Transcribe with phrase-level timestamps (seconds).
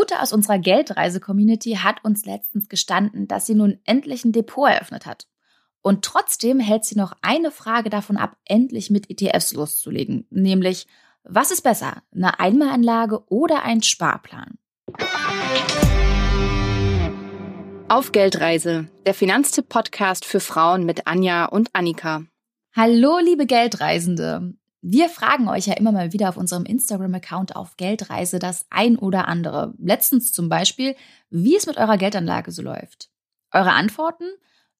[0.00, 5.04] Ute aus unserer Geldreise-Community hat uns letztens gestanden, dass sie nun endlich ein Depot eröffnet
[5.04, 5.26] hat.
[5.82, 10.86] Und trotzdem hält sie noch eine Frage davon ab, endlich mit ETFs loszulegen, nämlich,
[11.22, 14.58] was ist besser, eine Einmalanlage oder ein Sparplan?
[17.88, 22.22] Auf Geldreise, der Finanztipp-Podcast für Frauen mit Anja und Annika.
[22.74, 24.54] Hallo, liebe Geldreisende.
[24.82, 29.28] Wir fragen euch ja immer mal wieder auf unserem Instagram-Account auf Geldreise das ein oder
[29.28, 29.74] andere.
[29.78, 30.96] Letztens zum Beispiel,
[31.28, 33.10] wie es mit eurer Geldanlage so läuft.
[33.52, 34.24] Eure Antworten?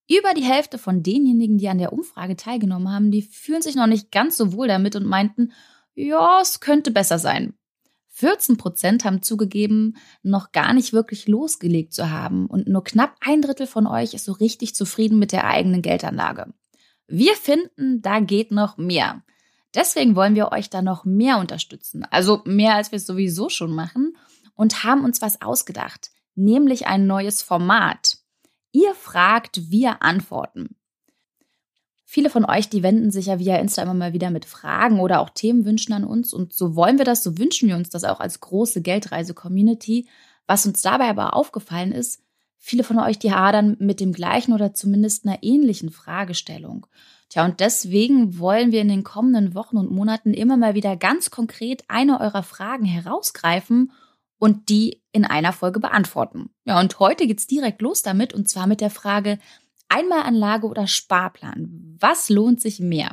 [0.09, 3.87] Über die Hälfte von denjenigen, die an der Umfrage teilgenommen haben, die fühlen sich noch
[3.87, 5.53] nicht ganz so wohl damit und meinten,
[5.95, 7.55] ja, es könnte besser sein.
[8.09, 13.41] 14 Prozent haben zugegeben, noch gar nicht wirklich losgelegt zu haben und nur knapp ein
[13.41, 16.53] Drittel von euch ist so richtig zufrieden mit der eigenen Geldanlage.
[17.07, 19.23] Wir finden, da geht noch mehr.
[19.75, 23.73] Deswegen wollen wir euch da noch mehr unterstützen, also mehr als wir es sowieso schon
[23.73, 24.17] machen
[24.55, 28.19] und haben uns was ausgedacht, nämlich ein neues Format.
[28.73, 30.77] Ihr fragt, wir antworten.
[32.05, 35.21] Viele von euch, die wenden sich ja via Insta immer mal wieder mit Fragen oder
[35.21, 36.35] auch Themenwünschen an uns.
[36.35, 40.09] Und so wollen wir das, so wünschen wir uns das auch als große Geldreise-Community.
[40.49, 42.21] Was uns dabei aber aufgefallen ist,
[42.61, 46.87] viele von euch, die hadern mit dem gleichen oder zumindest einer ähnlichen Fragestellung.
[47.31, 51.31] Tja, und deswegen wollen wir in den kommenden Wochen und Monaten immer mal wieder ganz
[51.31, 53.93] konkret eine eurer Fragen herausgreifen
[54.39, 56.51] und die in einer Folge beantworten.
[56.65, 59.39] Ja, und heute geht's direkt los damit und zwar mit der Frage,
[59.89, 61.97] Einmalanlage oder Sparplan?
[61.99, 63.11] Was lohnt sich mehr?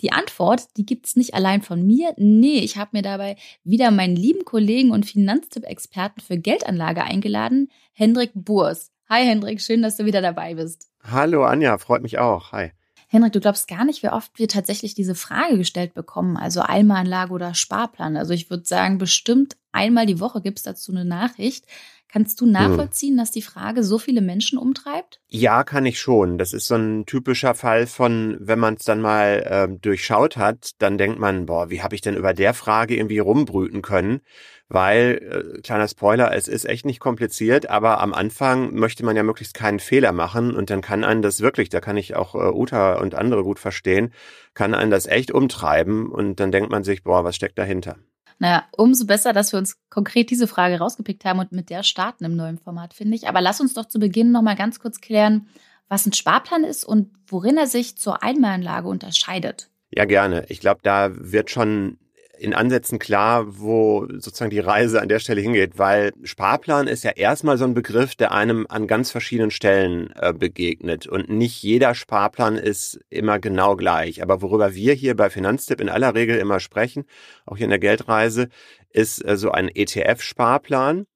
[0.00, 2.14] Die Antwort, die gibt's nicht allein von mir.
[2.16, 8.30] Nee, ich habe mir dabei wieder meinen lieben Kollegen und Finanztipp-Experten für Geldanlage eingeladen, Hendrik
[8.34, 8.90] Burs.
[9.08, 10.88] Hi Hendrik, schön, dass du wieder dabei bist.
[11.02, 12.52] Hallo Anja, freut mich auch.
[12.52, 12.70] Hi.
[13.08, 17.32] Hendrik, du glaubst gar nicht, wie oft wir tatsächlich diese Frage gestellt bekommen, also Einmalanlage
[17.32, 18.16] oder Sparplan.
[18.16, 21.64] Also ich würde sagen, bestimmt einmal die Woche gibt's dazu eine Nachricht.
[22.12, 22.52] Kannst du hm.
[22.52, 23.18] nachvollziehen, hm.
[23.18, 25.20] dass die Frage so viele Menschen umtreibt?
[25.28, 26.38] Ja, kann ich schon.
[26.38, 30.70] Das ist so ein typischer Fall von, wenn man es dann mal äh, durchschaut hat,
[30.78, 34.20] dann denkt man, boah, wie habe ich denn über der Frage irgendwie rumbrüten können?
[34.68, 39.24] Weil, äh, kleiner Spoiler, es ist echt nicht kompliziert, aber am Anfang möchte man ja
[39.24, 42.52] möglichst keinen Fehler machen und dann kann einen das wirklich, da kann ich auch äh,
[42.52, 44.12] Uta und andere gut verstehen,
[44.54, 47.96] kann einen das echt umtreiben und dann denkt man sich, boah, was steckt dahinter?
[48.40, 52.24] Naja, umso besser, dass wir uns konkret diese Frage rausgepickt haben und mit der starten
[52.24, 53.28] im neuen Format, finde ich.
[53.28, 55.46] Aber lass uns doch zu Beginn nochmal ganz kurz klären,
[55.88, 59.68] was ein Sparplan ist und worin er sich zur Einmalanlage unterscheidet.
[59.90, 60.46] Ja, gerne.
[60.48, 61.98] Ich glaube, da wird schon
[62.40, 67.10] in Ansätzen klar, wo sozusagen die Reise an der Stelle hingeht, weil Sparplan ist ja
[67.10, 71.94] erstmal so ein Begriff, der einem an ganz verschiedenen Stellen äh, begegnet und nicht jeder
[71.94, 74.22] Sparplan ist immer genau gleich.
[74.22, 77.04] Aber worüber wir hier bei Finanztipp in aller Regel immer sprechen,
[77.44, 78.48] auch hier in der Geldreise,
[78.90, 81.06] ist äh, so ein ETF-Sparplan.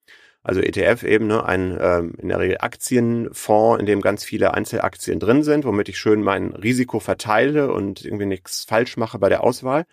[0.45, 5.19] Also ETF eben ne, ein ähm, in der Regel Aktienfonds, in dem ganz viele Einzelaktien
[5.19, 9.43] drin sind, womit ich schön mein Risiko verteile und irgendwie nichts falsch mache bei der
[9.43, 9.87] Auswahl.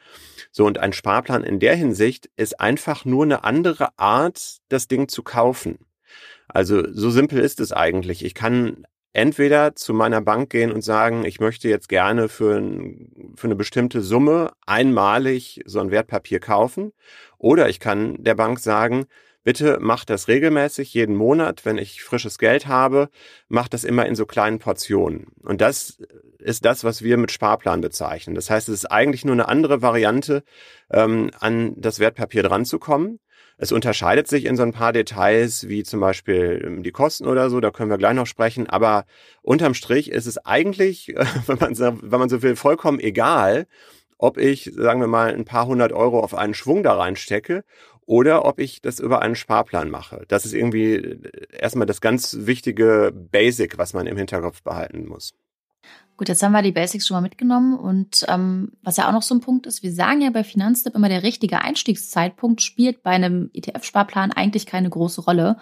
[0.52, 5.08] So und ein Sparplan in der Hinsicht ist einfach nur eine andere Art, das Ding
[5.08, 5.80] zu kaufen.
[6.50, 8.26] Also so simpel ist es eigentlich.
[8.26, 13.34] Ich kann entweder zu meiner Bank gehen und sagen, ich möchte jetzt gerne für, ein,
[13.36, 16.92] für eine bestimmte Summe einmalig so ein Wertpapier kaufen.
[17.38, 19.06] Oder ich kann der Bank sagen,
[19.44, 23.10] bitte mach das regelmäßig, jeden Monat, wenn ich frisches Geld habe,
[23.48, 25.28] mach das immer in so kleinen Portionen.
[25.44, 26.00] Und das
[26.40, 28.36] ist das, was wir mit Sparplan bezeichnen.
[28.36, 30.44] Das heißt, es ist eigentlich nur eine andere Variante,
[30.92, 33.20] ähm, an das Wertpapier dran zu kommen.
[33.58, 37.50] Es unterscheidet sich in so ein paar Details, wie zum Beispiel ähm, die Kosten oder
[37.50, 38.68] so, da können wir gleich noch sprechen.
[38.68, 39.06] Aber
[39.44, 41.14] unterm Strich ist es eigentlich,
[41.46, 43.68] wenn man, wenn man so will, vollkommen egal,
[44.18, 47.64] ob ich, sagen wir mal, ein paar hundert Euro auf einen Schwung da reinstecke
[48.12, 50.26] oder ob ich das über einen Sparplan mache.
[50.28, 55.34] Das ist irgendwie äh, erstmal das ganz wichtige Basic, was man im Hinterkopf behalten muss.
[56.18, 59.22] Gut, jetzt haben wir die Basics schon mal mitgenommen und ähm, was ja auch noch
[59.22, 63.12] so ein Punkt ist, wir sagen ja bei Finanztipp immer, der richtige Einstiegszeitpunkt spielt bei
[63.12, 65.56] einem ETF-Sparplan eigentlich keine große Rolle.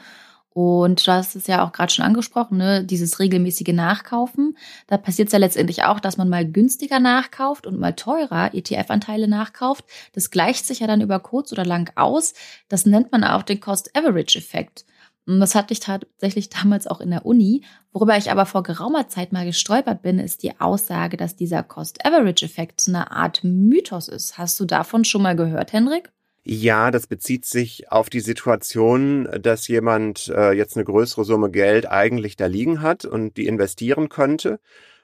[0.62, 2.84] Und du hast es ja auch gerade schon angesprochen, ne?
[2.84, 4.58] dieses regelmäßige Nachkaufen.
[4.88, 9.30] Da passiert es ja letztendlich auch, dass man mal günstiger nachkauft und mal teurer ETF-Anteile
[9.30, 9.86] nachkauft.
[10.12, 12.34] Das gleicht sich ja dann über kurz oder lang aus.
[12.68, 14.84] Das nennt man auch den Cost-Average-Effekt.
[15.26, 17.64] Und das hatte ich tatsächlich damals auch in der Uni.
[17.94, 22.84] Worüber ich aber vor geraumer Zeit mal gestolpert bin, ist die Aussage, dass dieser Cost-Average-Effekt
[22.90, 24.38] eine Art Mythos ist.
[24.38, 26.12] Hast du davon schon mal gehört, Henrik?
[26.52, 31.88] Ja, das bezieht sich auf die Situation, dass jemand äh, jetzt eine größere Summe Geld
[31.88, 34.60] eigentlich da liegen hat und die investieren könnte.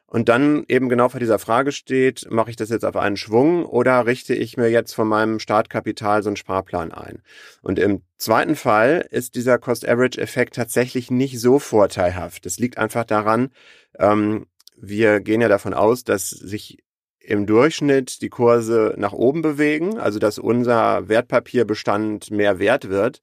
[0.07, 3.65] und dann eben genau vor dieser Frage steht, mache ich das jetzt auf einen Schwung
[3.65, 7.21] oder richte ich mir jetzt von meinem Startkapital so einen Sparplan ein?
[7.61, 12.45] Und im zweiten Fall ist dieser Cost-Average-Effekt tatsächlich nicht so vorteilhaft.
[12.45, 13.51] Das liegt einfach daran,
[13.99, 14.47] ähm,
[14.77, 16.84] wir gehen ja davon aus, dass sich
[17.25, 23.21] im Durchschnitt die Kurse nach oben bewegen, also dass unser Wertpapierbestand mehr wert wird.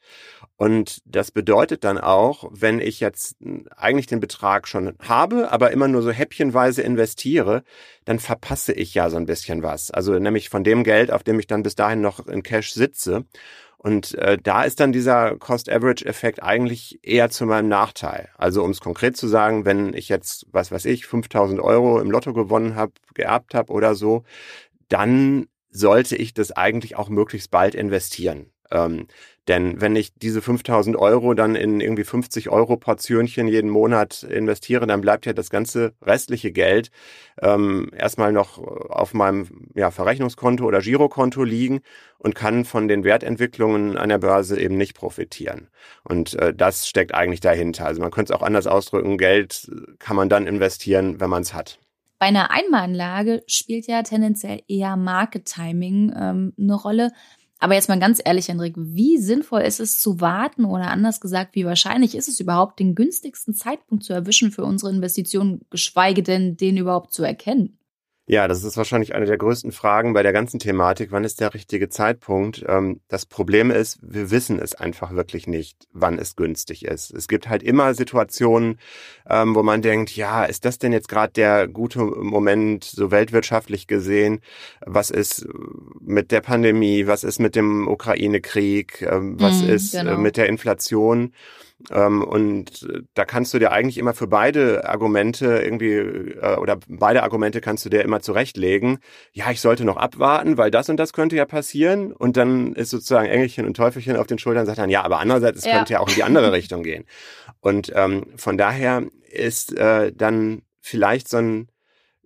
[0.56, 3.36] Und das bedeutet dann auch, wenn ich jetzt
[3.76, 7.64] eigentlich den Betrag schon habe, aber immer nur so häppchenweise investiere,
[8.04, 9.90] dann verpasse ich ja so ein bisschen was.
[9.90, 13.24] Also nämlich von dem Geld, auf dem ich dann bis dahin noch in Cash sitze.
[13.82, 18.28] Und äh, da ist dann dieser Cost-Average-Effekt eigentlich eher zu meinem Nachteil.
[18.36, 22.10] Also um es konkret zu sagen, wenn ich jetzt, was weiß ich, 5000 Euro im
[22.10, 24.22] Lotto gewonnen habe, geerbt habe oder so,
[24.88, 28.51] dann sollte ich das eigentlich auch möglichst bald investieren.
[28.72, 29.06] Ähm,
[29.48, 34.86] denn wenn ich diese 5000 Euro dann in irgendwie 50 Euro Portionchen jeden Monat investiere,
[34.86, 36.90] dann bleibt ja das ganze restliche Geld
[37.40, 41.80] ähm, erstmal noch auf meinem ja, Verrechnungskonto oder Girokonto liegen
[42.18, 45.68] und kann von den Wertentwicklungen an der Börse eben nicht profitieren.
[46.04, 47.86] Und äh, das steckt eigentlich dahinter.
[47.86, 51.52] Also man könnte es auch anders ausdrücken, Geld kann man dann investieren, wenn man es
[51.52, 51.80] hat.
[52.20, 57.10] Bei einer Einmalanlage spielt ja tendenziell eher Market Timing ähm, eine Rolle.
[57.62, 61.54] Aber jetzt mal ganz ehrlich, Hendrik, wie sinnvoll ist es zu warten oder anders gesagt,
[61.54, 66.56] wie wahrscheinlich ist es überhaupt, den günstigsten Zeitpunkt zu erwischen für unsere Investitionen, geschweige denn
[66.56, 67.78] den überhaupt zu erkennen?
[68.26, 71.10] Ja, das ist wahrscheinlich eine der größten Fragen bei der ganzen Thematik.
[71.10, 72.64] Wann ist der richtige Zeitpunkt?
[72.68, 77.10] Ähm, das Problem ist, wir wissen es einfach wirklich nicht, wann es günstig ist.
[77.10, 78.78] Es gibt halt immer Situationen,
[79.28, 83.88] ähm, wo man denkt, ja, ist das denn jetzt gerade der gute Moment, so weltwirtschaftlich
[83.88, 84.40] gesehen?
[84.86, 85.44] Was ist
[86.00, 87.08] mit der Pandemie?
[87.08, 89.02] Was ist mit dem Ukraine-Krieg?
[89.02, 90.18] Ähm, was mm, ist äh, genau.
[90.18, 91.32] mit der Inflation?
[91.90, 96.78] Ähm, und äh, da kannst du dir eigentlich immer für beide Argumente irgendwie, äh, oder
[96.88, 98.98] beide Argumente kannst du dir immer zurechtlegen.
[99.32, 102.12] Ja, ich sollte noch abwarten, weil das und das könnte ja passieren.
[102.12, 105.18] Und dann ist sozusagen Engelchen und Teufelchen auf den Schultern und sagt dann, ja, aber
[105.20, 105.76] andererseits, es ja.
[105.76, 107.04] könnte ja auch in die andere Richtung gehen.
[107.60, 111.68] Und ähm, von daher ist äh, dann vielleicht so ein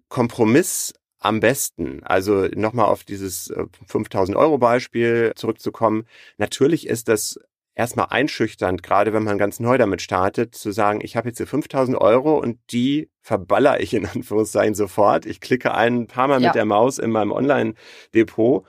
[0.08, 2.02] Kompromiss am besten.
[2.04, 3.52] Also nochmal auf dieses
[3.86, 6.06] 5000 äh, Euro Beispiel zurückzukommen.
[6.38, 7.38] Natürlich ist das
[7.76, 11.46] erstmal einschüchternd, gerade wenn man ganz neu damit startet, zu sagen, ich habe jetzt hier
[11.46, 15.26] 5000 Euro und die verballer ich in Anführungszeichen sofort.
[15.26, 16.48] Ich klicke ein paar Mal ja.
[16.48, 18.66] mit der Maus in meinem Online-Depot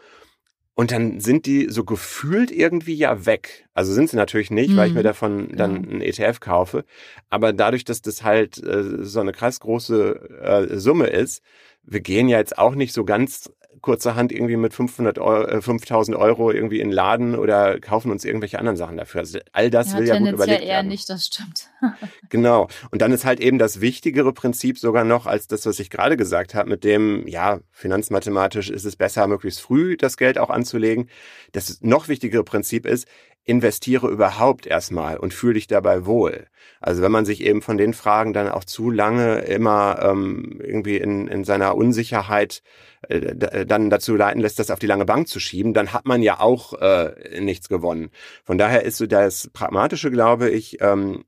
[0.75, 3.67] und dann sind die so gefühlt irgendwie ja weg.
[3.73, 4.77] Also sind sie natürlich nicht, mhm.
[4.77, 5.05] weil ich mir mhm.
[5.05, 5.89] davon dann ja.
[5.89, 6.85] einen ETF kaufe.
[7.29, 11.41] Aber dadurch, dass das halt äh, so eine krass große äh, Summe ist,
[11.81, 13.51] wir gehen ja jetzt auch nicht so ganz
[13.87, 18.59] kurzerhand irgendwie mit 500 Euro, 5000 Euro irgendwie in den Laden oder kaufen uns irgendwelche
[18.59, 19.21] anderen Sachen dafür.
[19.21, 20.89] Also all das ja, will ja gut überlegt eher werden.
[20.89, 21.69] nicht, das stimmt.
[22.29, 22.67] genau.
[22.91, 26.17] Und dann ist halt eben das wichtigere Prinzip sogar noch als das, was ich gerade
[26.17, 31.09] gesagt habe, mit dem, ja, finanzmathematisch ist es besser, möglichst früh das Geld auch anzulegen.
[31.53, 33.07] Das noch wichtigere Prinzip ist,
[33.47, 36.47] investiere überhaupt erstmal und fühle dich dabei wohl.
[36.81, 40.97] Also wenn man sich eben von den Fragen dann auch zu lange immer ähm, irgendwie
[40.97, 42.61] in, in seiner Unsicherheit
[43.07, 46.21] äh, dann dazu leiten lässt, das auf die lange Bank zu schieben, dann hat man
[46.21, 48.09] ja auch äh, nichts gewonnen.
[48.43, 51.23] Von daher ist so das Pragmatische, glaube ich, ähm,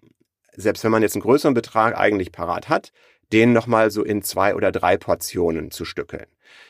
[0.57, 2.92] selbst wenn man jetzt einen größeren Betrag eigentlich parat hat,
[3.31, 6.25] den nochmal so in zwei oder drei Portionen zu stückeln.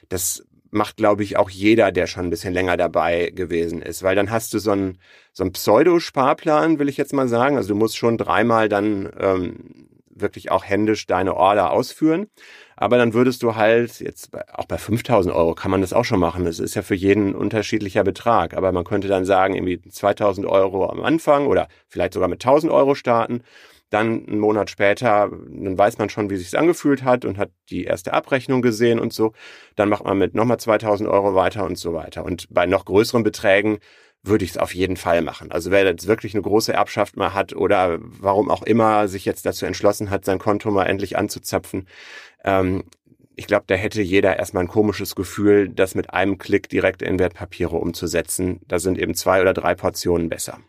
[0.09, 4.15] Das macht, glaube ich, auch jeder, der schon ein bisschen länger dabei gewesen ist, weil
[4.15, 4.99] dann hast du so einen,
[5.33, 7.57] so einen Pseudo-Sparplan, will ich jetzt mal sagen.
[7.57, 12.27] Also du musst schon dreimal dann ähm, wirklich auch händisch deine Order ausführen.
[12.75, 16.19] Aber dann würdest du halt jetzt auch bei 5000 Euro kann man das auch schon
[16.19, 16.45] machen.
[16.45, 18.55] Das ist ja für jeden unterschiedlicher Betrag.
[18.55, 22.71] Aber man könnte dann sagen, irgendwie 2000 Euro am Anfang oder vielleicht sogar mit 1000
[22.71, 23.41] Euro starten
[23.89, 27.85] dann einen Monat später, dann weiß man schon, wie sich's angefühlt hat und hat die
[27.85, 29.33] erste Abrechnung gesehen und so.
[29.75, 32.23] Dann macht man mit nochmal 2000 Euro weiter und so weiter.
[32.23, 33.79] Und bei noch größeren Beträgen
[34.21, 35.51] würde ich es auf jeden Fall machen.
[35.51, 39.45] Also wer jetzt wirklich eine große Erbschaft mal hat oder warum auch immer sich jetzt
[39.45, 41.87] dazu entschlossen hat, sein Konto mal endlich anzuzapfen,
[42.43, 42.83] ähm,
[43.35, 47.19] ich glaube, da hätte jeder erstmal ein komisches Gefühl, das mit einem Klick direkt in
[47.19, 48.59] Wertpapiere umzusetzen.
[48.67, 50.59] Da sind eben zwei oder drei Portionen besser.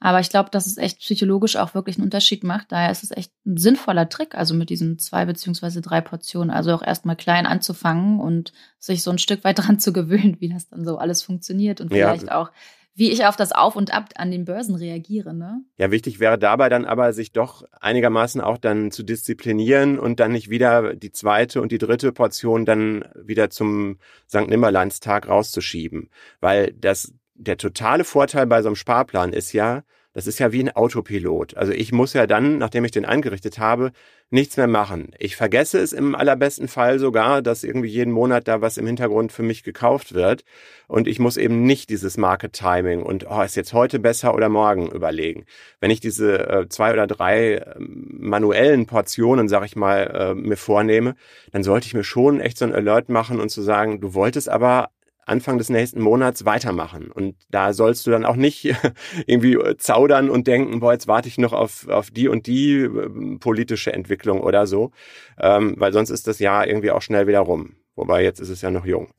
[0.00, 2.72] Aber ich glaube, dass es echt psychologisch auch wirklich einen Unterschied macht.
[2.72, 6.50] Daher ist es echt ein sinnvoller Trick, also mit diesen zwei beziehungsweise drei Portionen.
[6.50, 10.48] Also auch erstmal klein anzufangen und sich so ein Stück weit dran zu gewöhnen, wie
[10.48, 12.40] das dann so alles funktioniert und vielleicht ja.
[12.40, 12.50] auch
[12.96, 15.34] wie ich auf das Auf und Ab an den Börsen reagiere.
[15.34, 15.62] Ne?
[15.76, 20.32] Ja, wichtig wäre dabei dann aber, sich doch einigermaßen auch dann zu disziplinieren und dann
[20.32, 24.48] nicht wieder die zweite und die dritte Portion dann wieder zum St.
[24.48, 26.08] Nimmerlandstag rauszuschieben.
[26.40, 29.82] Weil das der totale Vorteil bei so einem Sparplan ist ja,
[30.16, 31.58] Das ist ja wie ein Autopilot.
[31.58, 33.92] Also ich muss ja dann, nachdem ich den eingerichtet habe,
[34.30, 35.10] nichts mehr machen.
[35.18, 39.30] Ich vergesse es im allerbesten Fall sogar, dass irgendwie jeden Monat da was im Hintergrund
[39.30, 40.42] für mich gekauft wird.
[40.88, 44.48] Und ich muss eben nicht dieses Market Timing und oh, ist jetzt heute besser oder
[44.48, 45.44] morgen überlegen.
[45.80, 50.56] Wenn ich diese äh, zwei oder drei äh, manuellen Portionen, sag ich mal, äh, mir
[50.56, 51.14] vornehme,
[51.52, 54.48] dann sollte ich mir schon echt so ein Alert machen und zu sagen, du wolltest
[54.48, 54.88] aber
[55.26, 57.10] Anfang des nächsten Monats weitermachen.
[57.10, 58.64] Und da sollst du dann auch nicht
[59.26, 62.76] irgendwie äh, zaudern und denken, boah, jetzt warte ich noch auf, auf die und die
[62.76, 64.92] äh, politische Entwicklung oder so,
[65.38, 67.76] ähm, weil sonst ist das Jahr irgendwie auch schnell wieder rum.
[67.96, 69.08] Wobei jetzt ist es ja noch jung.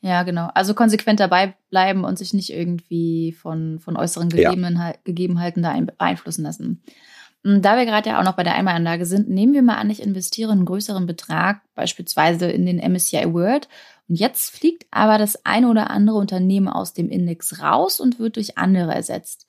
[0.00, 0.48] Ja, genau.
[0.54, 6.84] Also konsequent dabei bleiben und sich nicht irgendwie von, von äußeren Gegebenheiten da beeinflussen lassen.
[7.44, 9.90] Hm, da wir gerade ja auch noch bei der Einmalanlage sind, nehmen wir mal an,
[9.90, 13.68] ich investiere einen größeren Betrag, beispielsweise in den MSCI World
[14.08, 18.36] und jetzt fliegt aber das eine oder andere Unternehmen aus dem Index raus und wird
[18.36, 19.46] durch andere ersetzt.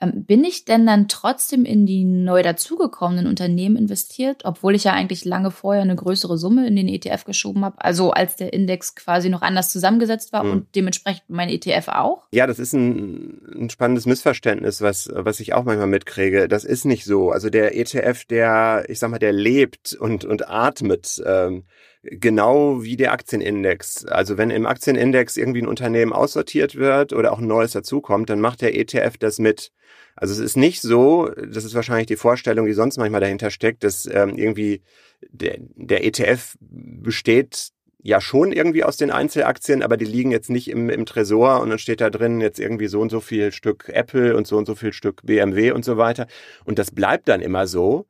[0.00, 4.92] Ähm, bin ich denn dann trotzdem in die neu dazugekommenen Unternehmen investiert, obwohl ich ja
[4.92, 7.76] eigentlich lange vorher eine größere Summe in den ETF geschoben habe?
[7.78, 10.50] Also als der Index quasi noch anders zusammengesetzt war mhm.
[10.50, 12.26] und dementsprechend mein ETF auch?
[12.32, 16.48] Ja, das ist ein, ein, spannendes Missverständnis, was, was ich auch manchmal mitkriege.
[16.48, 17.30] Das ist nicht so.
[17.30, 21.22] Also der ETF, der, ich sag mal, der lebt und, und atmet.
[21.24, 21.64] Ähm,
[22.02, 24.04] genau wie der Aktienindex.
[24.06, 28.40] Also wenn im Aktienindex irgendwie ein Unternehmen aussortiert wird oder auch ein neues dazukommt, dann
[28.40, 29.72] macht der ETF das mit.
[30.16, 33.84] Also es ist nicht so, das ist wahrscheinlich die Vorstellung, die sonst manchmal dahinter steckt,
[33.84, 34.82] dass ähm, irgendwie
[35.30, 40.68] der, der ETF besteht ja schon irgendwie aus den Einzelaktien, aber die liegen jetzt nicht
[40.68, 43.88] im, im Tresor und dann steht da drin jetzt irgendwie so und so viel Stück
[43.88, 46.26] Apple und so und so viel Stück BMW und so weiter.
[46.64, 48.06] Und das bleibt dann immer so.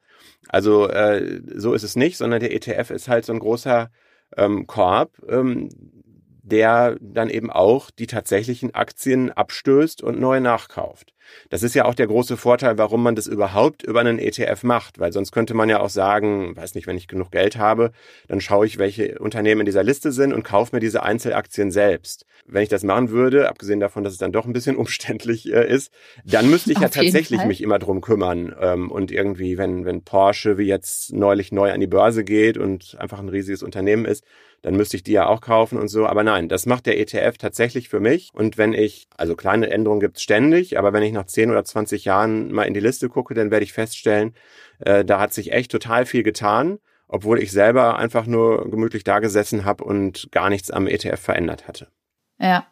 [0.49, 3.91] Also äh, so ist es nicht, sondern der ETF ist halt so ein großer
[4.37, 5.69] ähm, Korb, ähm,
[6.43, 11.15] der dann eben auch die tatsächlichen Aktien abstößt und neu nachkauft.
[11.51, 14.99] Das ist ja auch der große Vorteil, warum man das überhaupt über einen ETF macht,
[14.99, 17.93] weil sonst könnte man ja auch sagen, weiß nicht, wenn ich genug Geld habe,
[18.29, 22.27] dann schaue ich, welche Unternehmen in dieser Liste sind und kaufe mir diese Einzelaktien selbst.
[22.47, 25.69] Wenn ich das machen würde, abgesehen davon, dass es dann doch ein bisschen umständlich äh,
[25.69, 25.93] ist,
[26.25, 30.03] dann müsste ich Auf ja tatsächlich mich immer drum kümmern ähm, und irgendwie, wenn wenn
[30.03, 34.25] Porsche wie jetzt neulich neu an die Börse geht und einfach ein riesiges Unternehmen ist,
[34.63, 36.07] dann müsste ich die ja auch kaufen und so.
[36.07, 38.31] Aber nein, das macht der ETF tatsächlich für mich.
[38.33, 42.05] Und wenn ich, also kleine Änderungen gibt's ständig, aber wenn ich nach 10 oder 20
[42.05, 44.35] Jahren mal in die Liste gucke, dann werde ich feststellen,
[44.79, 46.79] äh, da hat sich echt total viel getan,
[47.09, 51.67] obwohl ich selber einfach nur gemütlich da gesessen habe und gar nichts am ETF verändert
[51.67, 51.89] hatte.
[52.39, 52.67] Ja.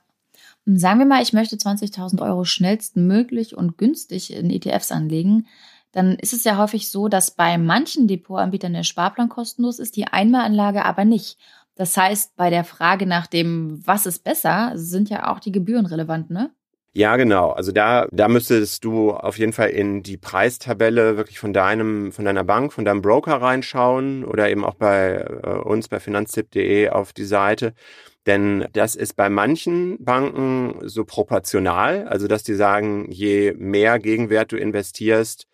[0.66, 5.46] Sagen wir mal, ich möchte 20.000 Euro schnellstmöglich und günstig in ETFs anlegen
[5.92, 10.06] dann ist es ja häufig so, dass bei manchen Depotanbietern der Sparplan kostenlos ist, die
[10.06, 11.36] Einmalanlage aber nicht.
[11.80, 15.86] Das heißt, bei der Frage nach dem, was ist besser, sind ja auch die Gebühren
[15.86, 16.50] relevant, ne?
[16.92, 17.52] Ja, genau.
[17.52, 22.26] Also da, da müsstest du auf jeden Fall in die Preistabelle wirklich von deinem, von
[22.26, 27.14] deiner Bank, von deinem Broker reinschauen oder eben auch bei äh, uns bei finanztipp.de auf
[27.14, 27.72] die Seite.
[28.26, 34.52] Denn das ist bei manchen Banken so proportional, also dass die sagen, je mehr Gegenwert
[34.52, 35.46] du investierst,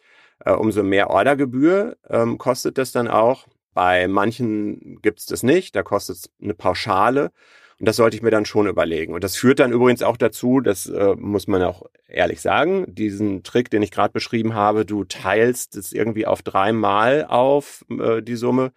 [0.45, 3.47] äh, umso mehr Ordergebühr ähm, kostet das dann auch.
[3.77, 7.31] Bei manchen gibt es das nicht, da kostet es eine Pauschale.
[7.79, 9.13] Und das sollte ich mir dann schon überlegen.
[9.13, 13.43] Und das führt dann übrigens auch dazu, das äh, muss man auch ehrlich sagen, diesen
[13.43, 18.37] Trick, den ich gerade beschrieben habe, du teilst es irgendwie auf dreimal auf äh, die
[18.37, 18.73] Summe.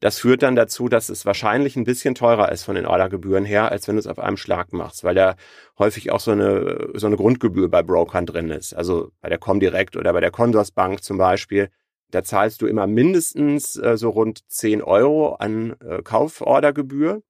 [0.00, 3.72] Das führt dann dazu, dass es wahrscheinlich ein bisschen teurer ist von den Ordergebühren her,
[3.72, 5.36] als wenn du es auf einem Schlag machst, weil da
[5.78, 8.74] häufig auch so eine, so eine Grundgebühr bei Brokern drin ist.
[8.74, 11.70] Also bei der Comdirect oder bei der Consorsbank zum Beispiel
[12.12, 17.22] da zahlst du immer mindestens äh, so rund 10 Euro an äh, Kaufordergebühr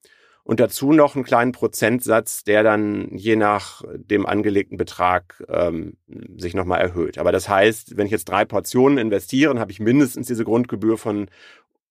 [0.45, 5.97] und dazu noch einen kleinen Prozentsatz, der dann je nach dem angelegten Betrag ähm,
[6.37, 7.19] sich nochmal erhöht.
[7.19, 11.29] Aber das heißt, wenn ich jetzt drei Portionen investiere, habe ich mindestens diese Grundgebühr von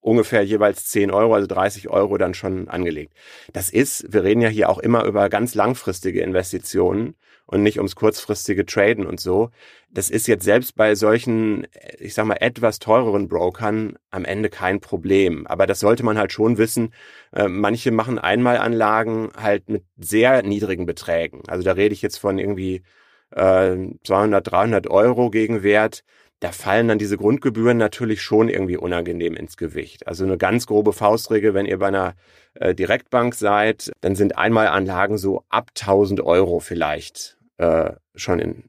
[0.02, 3.14] ungefähr jeweils 10 Euro, also 30 Euro dann schon angelegt.
[3.54, 7.16] Das ist, wir reden ja hier auch immer über ganz langfristige Investitionen
[7.46, 9.52] und nicht ums kurzfristige Traden und so.
[9.90, 11.68] Das ist jetzt selbst bei solchen,
[12.00, 15.46] ich sag mal, etwas teureren Brokern am Ende kein Problem.
[15.48, 16.94] Aber das sollte man halt schon wissen.
[17.34, 21.44] Äh, manche machen Einmalanlagen halt mit sehr niedrigen Beträgen.
[21.48, 22.84] Also da rede ich jetzt von irgendwie
[23.32, 26.04] äh, 200, 300 Euro Gegenwert
[26.42, 30.08] da fallen dann diese Grundgebühren natürlich schon irgendwie unangenehm ins Gewicht.
[30.08, 32.16] Also eine ganz grobe Faustregel, wenn ihr bei einer
[32.56, 38.64] äh, Direktbank seid, dann sind Einmalanlagen so ab 1000 Euro vielleicht äh, schon in,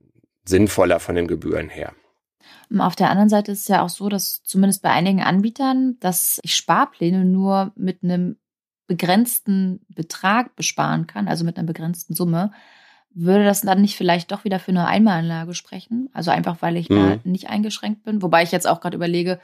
[0.45, 1.95] sinnvoller von den Gebühren her.
[2.79, 6.41] Auf der anderen Seite ist es ja auch so, dass zumindest bei einigen Anbietern, dass
[6.43, 8.37] ich Sparpläne nur mit einem
[8.87, 12.53] begrenzten Betrag besparen kann, also mit einer begrenzten Summe.
[13.15, 16.09] Würde das dann nicht vielleicht doch wieder für eine Einmalanlage sprechen?
[16.13, 16.97] Also einfach, weil ich mhm.
[16.97, 18.23] da nicht eingeschränkt bin.
[18.23, 19.41] Wobei ich jetzt auch gerade überlege,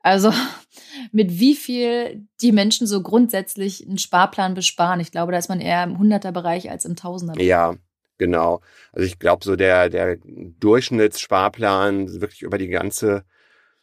[0.00, 0.32] also
[1.12, 5.00] mit wie viel die Menschen so grundsätzlich einen Sparplan besparen.
[5.00, 7.40] Ich glaube, da ist man eher im Hunderter-Bereich als im Tausender.
[7.40, 7.74] Ja,
[8.18, 8.60] genau.
[8.92, 13.24] Also ich glaube, so der, der Durchschnittssparplan wirklich über die ganze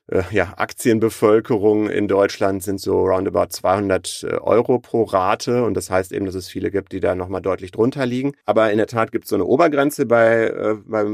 [0.08, 5.90] äh, ja, Aktienbevölkerung in Deutschland sind so roundabout 200 äh, Euro pro Rate und das
[5.90, 8.34] heißt eben, dass es viele gibt, die da nochmal deutlich drunter liegen.
[8.46, 11.06] Aber in der Tat gibt es so eine Obergrenze bei, äh, bei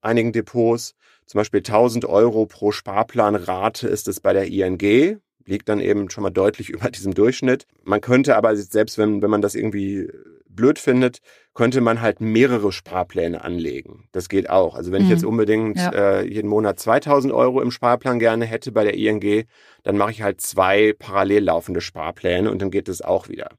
[0.00, 0.94] einigen Depots.
[1.26, 6.22] Zum Beispiel 1000 Euro pro Sparplanrate ist es bei der ING liegt dann eben schon
[6.22, 7.66] mal deutlich über diesem Durchschnitt.
[7.84, 10.08] Man könnte aber selbst wenn, wenn man das irgendwie
[10.48, 11.18] blöd findet,
[11.60, 14.08] könnte man halt mehrere Sparpläne anlegen.
[14.12, 14.74] Das geht auch.
[14.74, 15.08] Also wenn mhm.
[15.08, 15.90] ich jetzt unbedingt ja.
[15.90, 19.44] äh, jeden Monat 2000 Euro im Sparplan gerne hätte bei der ING,
[19.82, 23.50] dann mache ich halt zwei parallel laufende Sparpläne und dann geht es auch wieder.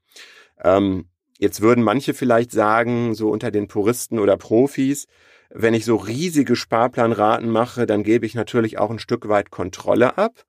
[0.63, 5.05] Ähm, jetzt würden manche vielleicht sagen, so unter den Puristen oder Profis,
[5.51, 10.17] wenn ich so riesige Sparplanraten mache, dann gebe ich natürlich auch ein Stück weit Kontrolle
[10.17, 10.43] ab.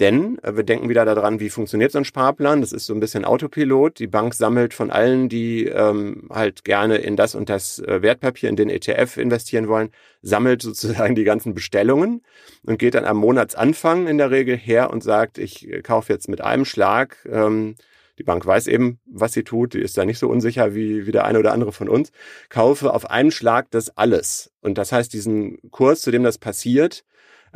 [0.00, 2.62] Denn äh, wir denken wieder daran, wie funktioniert so ein Sparplan.
[2.62, 3.98] Das ist so ein bisschen Autopilot.
[3.98, 8.48] Die Bank sammelt von allen, die ähm, halt gerne in das und das äh, Wertpapier,
[8.48, 9.90] in den ETF investieren wollen,
[10.22, 12.22] sammelt sozusagen die ganzen Bestellungen
[12.64, 16.28] und geht dann am Monatsanfang in der Regel her und sagt, ich äh, kaufe jetzt
[16.28, 17.18] mit einem Schlag.
[17.30, 17.76] Ähm,
[18.18, 19.74] die Bank weiß eben, was sie tut.
[19.74, 22.10] Die ist da nicht so unsicher wie, wie der eine oder andere von uns.
[22.48, 24.52] Kaufe auf einen Schlag das alles.
[24.60, 27.04] Und das heißt, diesen Kurs, zu dem das passiert,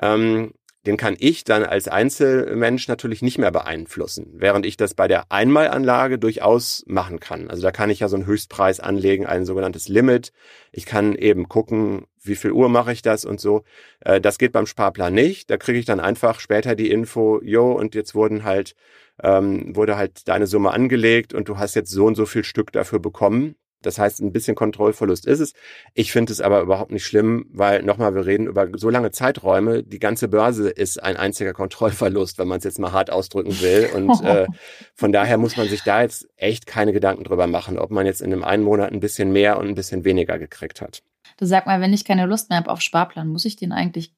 [0.00, 0.52] ähm,
[0.86, 5.30] den kann ich dann als Einzelmensch natürlich nicht mehr beeinflussen, während ich das bei der
[5.32, 7.48] Einmalanlage durchaus machen kann.
[7.50, 10.32] Also da kann ich ja so einen Höchstpreis anlegen, ein sogenanntes Limit.
[10.72, 13.64] Ich kann eben gucken, wie viel Uhr mache ich das und so.
[14.00, 15.50] Äh, das geht beim Sparplan nicht.
[15.50, 18.74] Da kriege ich dann einfach später die Info, jo, und jetzt wurden halt,
[19.22, 22.72] ähm, wurde halt deine Summe angelegt und du hast jetzt so und so viel Stück
[22.72, 23.56] dafür bekommen.
[23.86, 25.52] Das heißt, ein bisschen Kontrollverlust ist es.
[25.94, 29.82] Ich finde es aber überhaupt nicht schlimm, weil nochmal, wir reden über so lange Zeiträume.
[29.82, 33.90] Die ganze Börse ist ein einziger Kontrollverlust, wenn man es jetzt mal hart ausdrücken will.
[33.94, 34.46] Und äh,
[34.94, 38.22] von daher muss man sich da jetzt echt keine Gedanken drüber machen, ob man jetzt
[38.22, 41.02] in einem einen Monat ein bisschen mehr und ein bisschen weniger gekriegt hat.
[41.38, 44.12] Du sag mal, wenn ich keine Lust mehr habe auf Sparplan, muss ich den eigentlich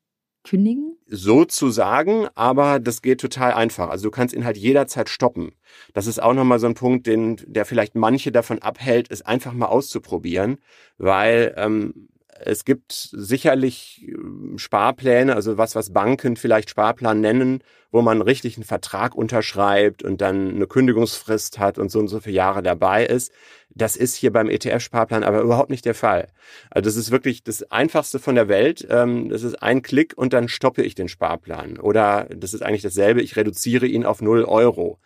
[0.46, 0.96] kündigen?
[1.06, 3.90] Sozusagen, aber das geht total einfach.
[3.90, 5.52] Also du kannst ihn halt jederzeit stoppen.
[5.92, 9.52] Das ist auch nochmal so ein Punkt, den, der vielleicht manche davon abhält, es einfach
[9.52, 10.58] mal auszuprobieren,
[10.98, 12.08] weil ähm,
[12.44, 18.56] es gibt sicherlich ähm, Sparpläne, also was, was Banken vielleicht Sparplan nennen, wo man richtig
[18.56, 23.06] einen Vertrag unterschreibt und dann eine Kündigungsfrist hat und so und so viele Jahre dabei
[23.06, 23.32] ist.
[23.70, 26.28] Das ist hier beim ETF-Sparplan aber überhaupt nicht der Fall.
[26.70, 28.86] Also das ist wirklich das Einfachste von der Welt.
[28.90, 31.78] Ähm, das ist ein Klick und dann stoppe ich den Sparplan.
[31.78, 34.98] Oder das ist eigentlich dasselbe, ich reduziere ihn auf null Euro.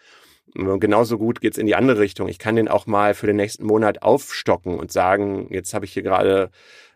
[0.54, 2.28] Genauso gut geht's in die andere Richtung.
[2.28, 5.92] Ich kann den auch mal für den nächsten Monat aufstocken und sagen, jetzt habe ich
[5.92, 6.50] hier gerade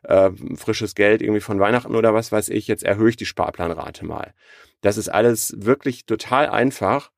[0.04, 4.04] äh, frisches Geld irgendwie von Weihnachten oder was weiß ich, jetzt erhöhe ich die Sparplanrate
[4.04, 4.34] mal.
[4.80, 7.10] Das ist alles wirklich total einfach.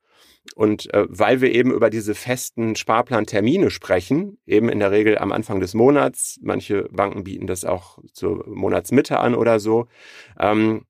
[0.55, 5.31] Und äh, weil wir eben über diese festen Sparplantermine sprechen, eben in der Regel am
[5.33, 9.87] Anfang des Monats, manche Banken bieten das auch zur Monatsmitte an oder so,
[10.39, 10.85] ähm,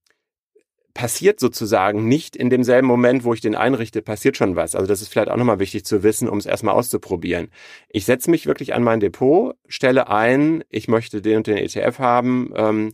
[0.97, 4.73] passiert sozusagen nicht in demselben Moment, wo ich den einrichte, passiert schon was.
[4.73, 7.49] Also das ist vielleicht auch nochmal wichtig zu wissen, um es erstmal auszuprobieren.
[7.89, 11.99] Ich setze mich wirklich an mein Depot, stelle ein, ich möchte den und den ETF
[11.99, 12.93] haben ähm,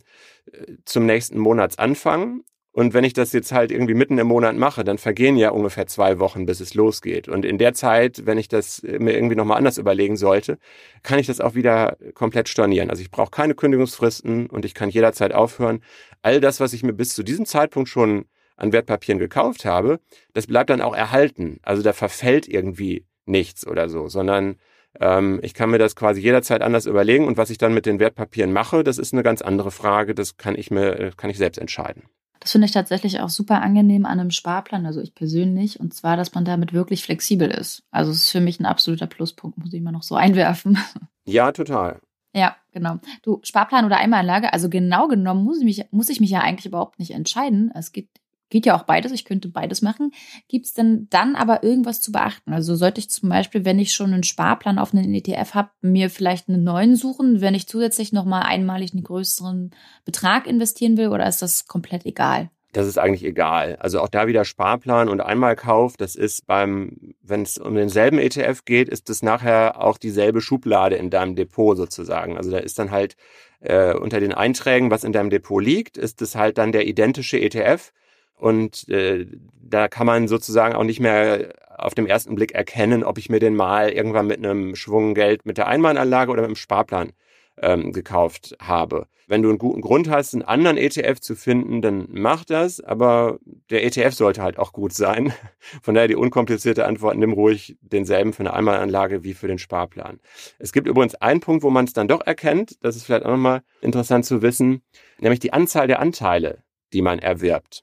[0.84, 2.42] zum nächsten Monatsanfang
[2.74, 5.86] und wenn ich das jetzt halt irgendwie mitten im Monat mache, dann vergehen ja ungefähr
[5.86, 7.28] zwei Wochen, bis es losgeht.
[7.28, 10.58] Und in der Zeit, wenn ich das mir irgendwie nochmal anders überlegen sollte,
[11.04, 12.90] kann ich das auch wieder komplett stornieren.
[12.90, 15.84] Also ich brauche keine Kündigungsfristen und ich kann jederzeit aufhören.
[16.22, 18.24] All das, was ich mir bis zu diesem Zeitpunkt schon
[18.56, 20.00] an Wertpapieren gekauft habe,
[20.32, 21.60] das bleibt dann auch erhalten.
[21.62, 24.56] Also da verfällt irgendwie nichts oder so, sondern
[25.00, 28.00] ähm, ich kann mir das quasi jederzeit anders überlegen und was ich dann mit den
[28.00, 30.12] Wertpapieren mache, das ist eine ganz andere Frage.
[30.16, 32.02] Das kann ich mir, kann ich selbst entscheiden.
[32.40, 36.16] Das finde ich tatsächlich auch super angenehm an einem Sparplan, also ich persönlich, und zwar,
[36.16, 37.84] dass man damit wirklich flexibel ist.
[37.90, 40.78] Also es ist für mich ein absoluter Pluspunkt, muss ich mal noch so einwerfen.
[41.24, 42.00] Ja, total.
[42.34, 42.98] Ja, genau.
[43.22, 46.66] Du, Sparplan oder Einmalanlage, also genau genommen muss ich mich, muss ich mich ja eigentlich
[46.66, 47.70] überhaupt nicht entscheiden.
[47.74, 48.08] Es geht
[48.50, 50.12] Geht ja auch beides, ich könnte beides machen.
[50.48, 52.52] Gibt es denn dann aber irgendwas zu beachten?
[52.52, 56.10] Also sollte ich zum Beispiel, wenn ich schon einen Sparplan auf einen ETF habe, mir
[56.10, 59.70] vielleicht einen neuen suchen, wenn ich zusätzlich nochmal einmalig einen größeren
[60.04, 62.50] Betrag investieren will oder ist das komplett egal?
[62.74, 63.76] Das ist eigentlich egal.
[63.78, 68.64] Also auch da wieder Sparplan und Einmalkauf, das ist beim, wenn es um denselben ETF
[68.64, 72.36] geht, ist es nachher auch dieselbe Schublade in deinem Depot sozusagen.
[72.36, 73.16] Also da ist dann halt
[73.60, 77.40] äh, unter den Einträgen, was in deinem Depot liegt, ist es halt dann der identische
[77.40, 77.92] ETF
[78.36, 79.26] und äh,
[79.62, 83.40] da kann man sozusagen auch nicht mehr auf dem ersten Blick erkennen, ob ich mir
[83.40, 87.12] den mal irgendwann mit einem Schwung Geld mit der Einmalanlage oder mit dem Sparplan
[87.60, 89.06] ähm, gekauft habe.
[89.26, 93.38] Wenn du einen guten Grund hast, einen anderen ETF zu finden, dann mach das, aber
[93.70, 95.32] der ETF sollte halt auch gut sein.
[95.82, 100.20] Von daher die unkomplizierte Antwort, nimm ruhig denselben für eine Einmalanlage wie für den Sparplan.
[100.58, 103.30] Es gibt übrigens einen Punkt, wo man es dann doch erkennt, das ist vielleicht auch
[103.30, 104.82] nochmal interessant zu wissen,
[105.18, 107.82] nämlich die Anzahl der Anteile, die man erwirbt.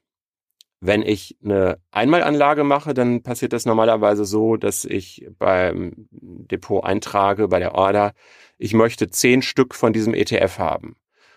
[0.84, 7.48] Wenn ich eine Einmalanlage mache, dann passiert das normalerweise so, dass ich beim Depot eintrage,
[7.48, 8.13] bei der Order,
[8.58, 10.96] ich möchte zehn Stück von diesem ETF haben.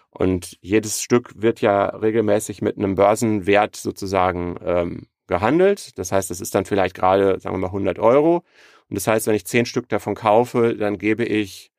[0.09, 5.98] Und jedes Stück wird ja regelmäßig mit einem Börsenwert sozusagen ähm, gehandelt.
[5.98, 8.44] Das heißt, es ist dann vielleicht gerade, sagen wir mal, 100 Euro.
[8.88, 11.73] Und das heißt, wenn ich zehn Stück davon kaufe, dann gebe ich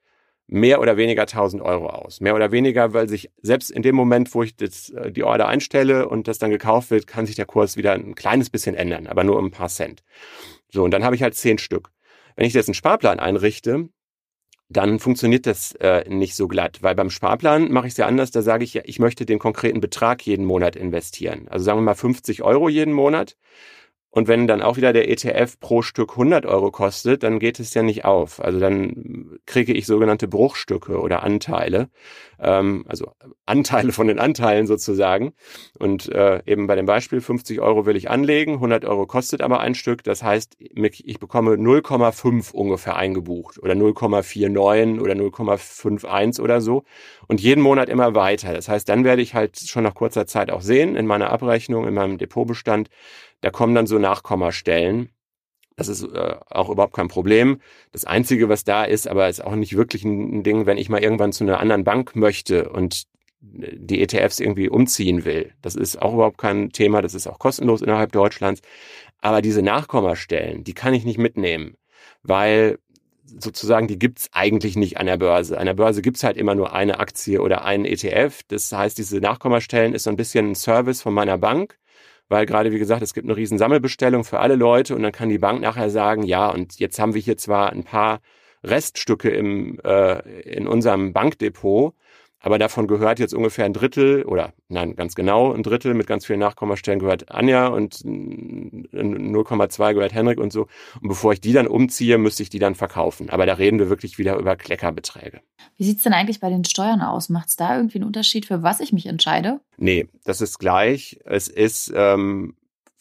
[0.47, 2.21] mehr oder weniger 1000 Euro aus.
[2.21, 5.47] Mehr oder weniger, weil sich selbst in dem Moment, wo ich das, äh, die Order
[5.47, 9.07] einstelle und das dann gekauft wird, kann sich der Kurs wieder ein kleines bisschen ändern,
[9.07, 10.03] aber nur um ein paar Cent.
[10.71, 11.89] So, und dann habe ich halt zehn Stück.
[12.35, 13.89] Wenn ich jetzt einen Sparplan einrichte,
[14.69, 18.31] dann funktioniert das äh, nicht so glatt, weil beim Sparplan mache ich es ja anders.
[18.31, 21.47] Da sage ich ja, ich möchte den konkreten Betrag jeden Monat investieren.
[21.49, 23.37] Also sagen wir mal 50 Euro jeden Monat.
[24.15, 27.73] Und wenn dann auch wieder der ETF pro Stück 100 Euro kostet, dann geht es
[27.73, 28.41] ja nicht auf.
[28.41, 31.89] Also dann kriege ich sogenannte Bruchstücke oder Anteile,
[32.39, 33.11] ähm, also
[33.45, 35.33] Anteile von den Anteilen sozusagen.
[35.79, 39.59] Und äh, eben bei dem Beispiel 50 Euro will ich anlegen, 100 Euro kostet aber
[39.59, 40.01] ein Stück.
[40.05, 46.85] Das heißt, ich bekomme 0,5 ungefähr eingebucht oder 0,49 oder 0,51 oder so.
[47.27, 48.53] Und jeden Monat immer weiter.
[48.53, 51.85] Das heißt, dann werde ich halt schon nach kurzer Zeit auch sehen in meiner Abrechnung,
[51.85, 52.89] in meinem Depotbestand,
[53.41, 55.09] da kommen dann so Nachkommastellen.
[55.75, 57.59] Das ist äh, auch überhaupt kein Problem.
[57.91, 61.03] Das Einzige, was da ist, aber ist auch nicht wirklich ein Ding, wenn ich mal
[61.03, 63.07] irgendwann zu einer anderen Bank möchte und
[63.41, 65.53] die ETFs irgendwie umziehen will.
[65.61, 67.01] Das ist auch überhaupt kein Thema.
[67.01, 68.61] Das ist auch kostenlos innerhalb Deutschlands.
[69.21, 71.75] Aber diese Nachkommastellen, die kann ich nicht mitnehmen,
[72.23, 72.79] weil
[73.25, 75.57] sozusagen, die gibt's eigentlich nicht an der Börse.
[75.57, 78.41] An der Börse gibt's halt immer nur eine Aktie oder einen ETF.
[78.47, 81.77] Das heißt, diese Nachkommastellen ist so ein bisschen ein Service von meiner Bank
[82.29, 85.29] weil gerade, wie gesagt, es gibt eine riesen Sammelbestellung für alle Leute und dann kann
[85.29, 88.19] die Bank nachher sagen, ja, und jetzt haben wir hier zwar ein paar
[88.63, 91.93] Reststücke im, äh, in unserem Bankdepot,
[92.45, 96.27] aber davon gehört jetzt ungefähr ein Drittel oder nein, ganz genau ein Drittel mit ganz
[96.27, 100.67] vielen Nachkommastellen gehört Anja und 0,2 gehört Henrik und so.
[101.01, 103.31] Und bevor ich die dann umziehe, müsste ich die dann verkaufen.
[103.31, 105.41] Aber da reden wir wirklich wieder über Kleckerbeträge.
[105.77, 107.29] Wie sieht's denn eigentlich bei den Steuern aus?
[107.29, 109.59] Macht es da irgendwie einen Unterschied, für was ich mich entscheide?
[109.77, 111.19] Nee, das ist gleich.
[111.25, 112.53] Es ist ähm,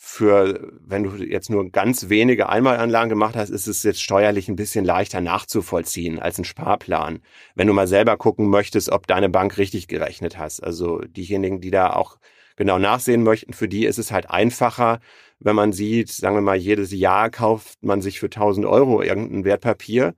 [0.07, 4.55] für, wenn du jetzt nur ganz wenige Einmalanlagen gemacht hast, ist es jetzt steuerlich ein
[4.55, 7.21] bisschen leichter nachzuvollziehen als ein Sparplan.
[7.55, 10.63] Wenn du mal selber gucken möchtest, ob deine Bank richtig gerechnet hast.
[10.63, 12.19] Also diejenigen, die da auch
[12.55, 15.01] genau nachsehen möchten, für die ist es halt einfacher,
[15.41, 19.45] wenn man sieht, sagen wir mal, jedes Jahr kauft man sich für 1000 Euro irgendein
[19.45, 20.15] Wertpapier.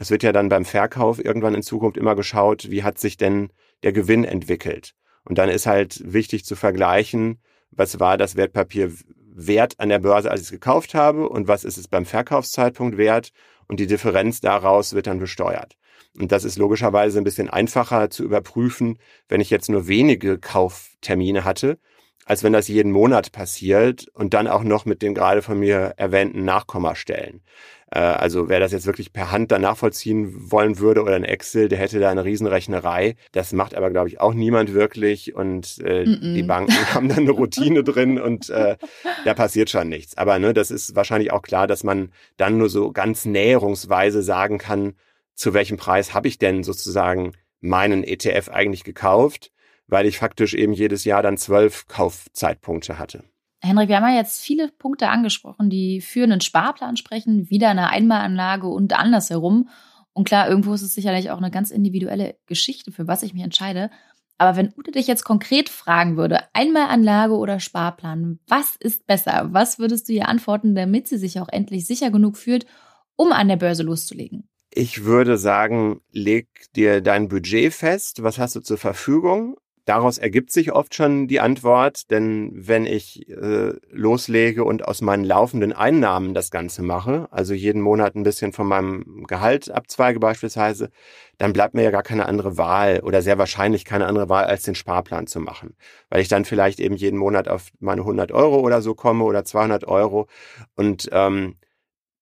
[0.00, 3.50] Es wird ja dann beim Verkauf irgendwann in Zukunft immer geschaut, wie hat sich denn
[3.84, 4.94] der Gewinn entwickelt.
[5.24, 8.92] Und dann ist halt wichtig zu vergleichen, was war das Wertpapier
[9.38, 12.98] wert an der Börse, als ich es gekauft habe und was ist es beim Verkaufszeitpunkt
[12.98, 13.30] wert
[13.68, 15.76] und die Differenz daraus wird dann besteuert.
[16.18, 18.98] Und das ist logischerweise ein bisschen einfacher zu überprüfen,
[19.28, 21.78] wenn ich jetzt nur wenige Kauftermine hatte,
[22.28, 25.94] als wenn das jeden Monat passiert und dann auch noch mit den gerade von mir
[25.96, 27.40] erwähnten Nachkommastellen.
[27.90, 31.68] Äh, also wer das jetzt wirklich per Hand dann nachvollziehen wollen würde oder ein Excel,
[31.68, 33.16] der hätte da eine Riesenrechnerei.
[33.32, 36.34] Das macht aber, glaube ich, auch niemand wirklich und äh, mm -mm.
[36.34, 38.76] die Banken haben dann eine Routine drin und äh,
[39.24, 40.18] da passiert schon nichts.
[40.18, 44.58] Aber ne, das ist wahrscheinlich auch klar, dass man dann nur so ganz näherungsweise sagen
[44.58, 44.96] kann,
[45.34, 49.50] zu welchem Preis habe ich denn sozusagen meinen ETF eigentlich gekauft,
[49.88, 53.24] weil ich faktisch eben jedes Jahr dann zwölf Kaufzeitpunkte hatte.
[53.60, 57.90] Henrik, wir haben ja jetzt viele Punkte angesprochen, die für einen Sparplan sprechen, wieder eine
[57.90, 59.68] Einmalanlage und andersherum.
[60.12, 63.42] Und klar, irgendwo ist es sicherlich auch eine ganz individuelle Geschichte, für was ich mich
[63.42, 63.90] entscheide.
[64.36, 69.48] Aber wenn Ute dich jetzt konkret fragen würde, Einmalanlage oder Sparplan, was ist besser?
[69.50, 72.64] Was würdest du ihr antworten, damit sie sich auch endlich sicher genug fühlt,
[73.16, 74.48] um an der Börse loszulegen?
[74.70, 76.46] Ich würde sagen, leg
[76.76, 78.22] dir dein Budget fest.
[78.22, 79.56] Was hast du zur Verfügung?
[79.88, 85.24] Daraus ergibt sich oft schon die Antwort, denn wenn ich äh, loslege und aus meinen
[85.24, 90.90] laufenden Einnahmen das Ganze mache, also jeden Monat ein bisschen von meinem Gehalt abzweige beispielsweise,
[91.38, 94.62] dann bleibt mir ja gar keine andere Wahl oder sehr wahrscheinlich keine andere Wahl, als
[94.62, 95.74] den Sparplan zu machen,
[96.10, 99.46] weil ich dann vielleicht eben jeden Monat auf meine 100 Euro oder so komme oder
[99.46, 100.28] 200 Euro
[100.76, 101.56] und ähm,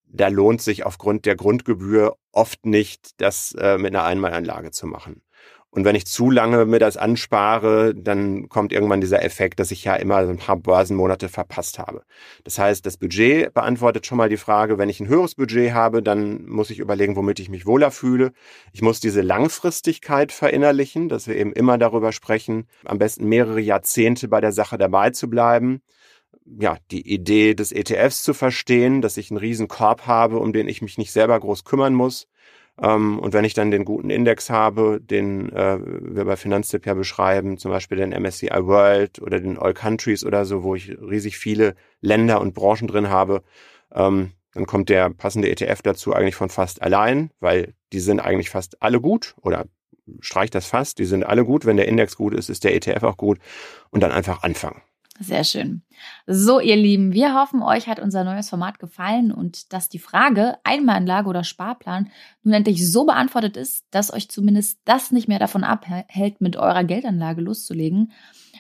[0.07, 5.21] da lohnt sich aufgrund der Grundgebühr oft nicht, das äh, mit einer Einmalanlage zu machen.
[5.77, 9.85] Und wenn ich zu lange mir das anspare, dann kommt irgendwann dieser Effekt, dass ich
[9.85, 12.03] ja immer so ein paar Börsenmonate verpasst habe.
[12.45, 16.03] Das heißt, das Budget beantwortet schon mal die Frage, wenn ich ein höheres Budget habe,
[16.03, 18.33] dann muss ich überlegen, womit ich mich wohler fühle.
[18.73, 24.29] Ich muss diese Langfristigkeit verinnerlichen, dass wir eben immer darüber sprechen, am besten mehrere Jahrzehnte
[24.29, 25.83] bei der Sache dabei zu bleiben
[26.61, 30.69] ja, die Idee des ETFs zu verstehen, dass ich einen riesen Korb habe, um den
[30.69, 32.29] ich mich nicht selber groß kümmern muss.
[32.81, 36.95] Ähm, und wenn ich dann den guten Index habe, den äh, wir bei Finanztipp ja
[36.95, 41.39] beschreiben, zum Beispiel den MSCI World oder den All Countries oder so, wo ich riesig
[41.39, 43.43] viele Länder und Branchen drin habe,
[43.95, 48.51] ähm, dann kommt der passende ETF dazu eigentlich von fast allein, weil die sind eigentlich
[48.51, 49.67] fast alle gut oder
[50.21, 51.67] streicht das fast, die sind alle gut.
[51.67, 53.39] Wenn der Index gut ist, ist der ETF auch gut
[53.91, 54.83] und dann einfach anfangen.
[55.19, 55.83] Sehr schön.
[56.27, 60.59] So, ihr Lieben, wir hoffen, euch hat unser neues Format gefallen und dass die Frage
[60.63, 62.11] Einmalanlage oder Sparplan
[62.43, 66.85] nun endlich so beantwortet ist, dass euch zumindest das nicht mehr davon abhält, mit eurer
[66.85, 68.13] Geldanlage loszulegen.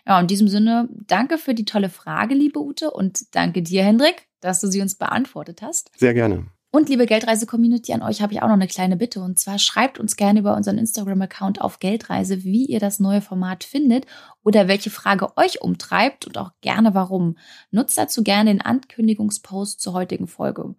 [0.06, 4.28] Ja, in diesem Sinne, danke für die tolle Frage, liebe Ute, und danke dir, Hendrik,
[4.40, 5.90] dass du sie uns beantwortet hast.
[5.96, 6.46] Sehr gerne.
[6.76, 9.22] Und liebe Geldreise-Community, an euch habe ich auch noch eine kleine Bitte.
[9.22, 13.64] Und zwar schreibt uns gerne über unseren Instagram-Account auf Geldreise, wie ihr das neue Format
[13.64, 14.04] findet
[14.44, 17.38] oder welche Frage euch umtreibt und auch gerne warum.
[17.70, 20.74] Nutzt dazu gerne den Ankündigungspost zur heutigen Folge.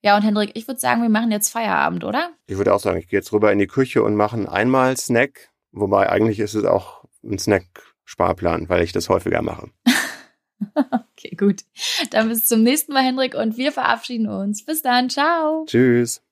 [0.00, 2.30] Ja, und Hendrik, ich würde sagen, wir machen jetzt Feierabend, oder?
[2.46, 5.50] Ich würde auch sagen, ich gehe jetzt rüber in die Küche und mache einmal Snack.
[5.72, 9.68] Wobei eigentlich ist es auch ein Snack-Sparplan, weil ich das häufiger mache.
[11.16, 11.62] Okay, gut.
[12.10, 14.64] Dann bis zum nächsten Mal, Hendrik, und wir verabschieden uns.
[14.64, 15.08] Bis dann.
[15.08, 15.64] Ciao.
[15.66, 16.22] Tschüss.